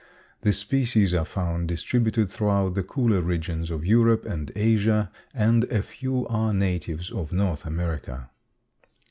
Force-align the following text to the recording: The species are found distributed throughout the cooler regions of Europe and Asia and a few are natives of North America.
The 0.41 0.51
species 0.51 1.13
are 1.13 1.25
found 1.25 1.67
distributed 1.67 2.27
throughout 2.31 2.73
the 2.73 2.81
cooler 2.81 3.21
regions 3.21 3.69
of 3.69 3.85
Europe 3.85 4.25
and 4.25 4.51
Asia 4.55 5.11
and 5.31 5.65
a 5.65 5.83
few 5.83 6.25
are 6.27 6.55
natives 6.55 7.11
of 7.11 7.31
North 7.31 7.67
America. 7.67 8.31